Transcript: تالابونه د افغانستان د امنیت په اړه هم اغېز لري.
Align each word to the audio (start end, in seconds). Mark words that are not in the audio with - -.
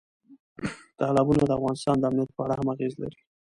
تالابونه 0.99 1.43
د 1.45 1.51
افغانستان 1.57 1.95
د 1.99 2.03
امنیت 2.09 2.29
په 2.33 2.41
اړه 2.45 2.55
هم 2.59 2.67
اغېز 2.75 2.93
لري. 3.01 3.19